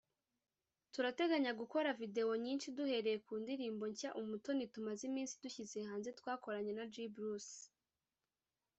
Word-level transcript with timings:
turateganya 0.93 1.51
gukora 1.61 1.97
video 2.01 2.27
nyinshi 2.45 2.67
duhereye 2.77 3.17
ku 3.25 3.33
ndirimbo 3.43 3.83
nshya 3.91 4.09
'Umutoni' 4.13 4.69
tumaze 4.73 5.01
iminsi 5.09 5.39
dushyize 5.43 5.77
hanze 5.89 6.09
twakoranye 6.19 6.71
na 6.75 6.85
G 6.91 6.93
Bruce 7.15 7.55